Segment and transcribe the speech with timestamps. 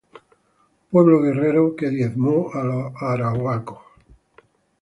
[0.89, 3.81] Pueblo guerrero que diezmó a los arahuacos.